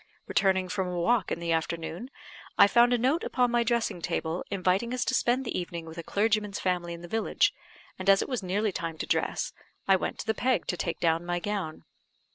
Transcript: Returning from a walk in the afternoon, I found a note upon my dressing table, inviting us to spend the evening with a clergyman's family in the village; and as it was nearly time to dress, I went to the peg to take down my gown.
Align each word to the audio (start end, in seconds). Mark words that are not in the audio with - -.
Returning 0.25 0.67
from 0.67 0.87
a 0.87 0.99
walk 0.99 1.31
in 1.31 1.39
the 1.39 1.51
afternoon, 1.51 2.09
I 2.57 2.65
found 2.65 2.91
a 2.91 2.97
note 2.97 3.23
upon 3.23 3.51
my 3.51 3.61
dressing 3.61 4.01
table, 4.01 4.43
inviting 4.49 4.95
us 4.95 5.05
to 5.05 5.13
spend 5.13 5.45
the 5.45 5.55
evening 5.55 5.85
with 5.85 5.99
a 5.99 6.03
clergyman's 6.03 6.59
family 6.59 6.93
in 6.95 7.03
the 7.03 7.07
village; 7.07 7.53
and 7.99 8.09
as 8.09 8.19
it 8.23 8.27
was 8.27 8.41
nearly 8.41 8.71
time 8.71 8.97
to 8.97 9.05
dress, 9.05 9.53
I 9.87 9.95
went 9.97 10.17
to 10.17 10.25
the 10.25 10.33
peg 10.33 10.65
to 10.69 10.75
take 10.75 10.99
down 10.99 11.23
my 11.23 11.37
gown. 11.37 11.83